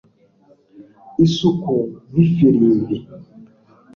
[1.25, 1.75] isuku
[2.09, 2.95] nk'ifirimbi